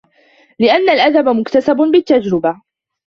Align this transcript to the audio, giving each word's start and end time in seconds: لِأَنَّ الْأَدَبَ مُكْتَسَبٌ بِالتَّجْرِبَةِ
لِأَنَّ 0.59 0.89
الْأَدَبَ 0.89 1.27
مُكْتَسَبٌ 1.27 1.75
بِالتَّجْرِبَةِ 1.75 2.61